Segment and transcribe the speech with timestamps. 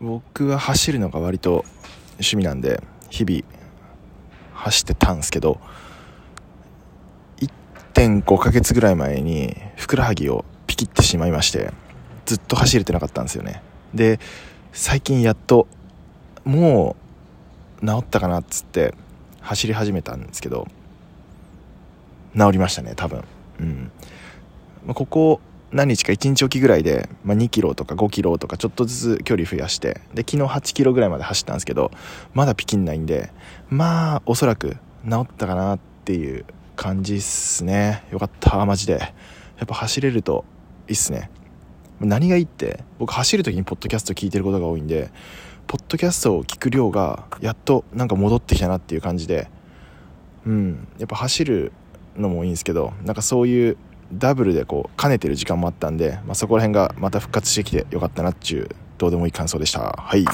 [0.00, 1.66] 僕は走るのが割と
[2.12, 3.42] 趣味なんで日々
[4.54, 5.60] 走ってたんですけど
[7.92, 11.70] 1.5ヶ月ぐらい前にふくらはぎをピキってしまいまして
[12.24, 13.62] ずっと走れてなかったんですよね。
[13.94, 14.20] で
[14.72, 15.66] 最近やっと
[16.44, 16.96] も
[17.82, 18.94] う治ったかなっつって
[19.40, 20.66] 走り始めたんですけど
[22.34, 23.24] 治りましたね多分。
[23.60, 23.92] うん。
[24.94, 25.40] ここ
[25.72, 31.90] 何日か1日おきぐらいで、まあ、2キロとか5キロとかちょっとずつ距離増やしてで昨日8キロぐらいまで走ったんですけど
[32.34, 33.30] まだピキんないんで
[33.68, 34.76] まあおそらく
[35.08, 36.44] 治ったかなっていう
[36.80, 38.04] 感じっすね。
[38.10, 38.92] よかったマジで。
[38.94, 40.46] やっぱ走れると
[40.88, 41.30] いいっすね。
[42.00, 45.10] 何がいいって僕走る時にポッドキャスト聞いてることが多いんで
[45.66, 49.50] ポッドキャストを聞く量がやっとなんか戻ってきたなっていう感じで
[50.46, 51.72] うんやっぱ走る
[52.16, 53.76] のもいいんですけどなんかそういう
[54.12, 59.80] ダブルでこう兼ねてる時間もあったんで、まあ、そこら辺がまた復活してきてよかったなっていうどうでもいい感想でした。
[59.80, 60.24] はい。